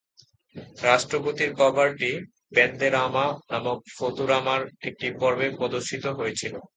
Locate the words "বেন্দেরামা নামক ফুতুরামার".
2.55-4.61